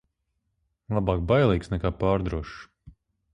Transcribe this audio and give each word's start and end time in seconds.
Labāk 0.97 1.21
bailīgs 1.33 1.69
nekā 1.75 1.93
pārdrošs. 2.01 2.57